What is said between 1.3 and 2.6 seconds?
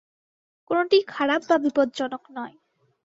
বা বিপজ্জনক নয়।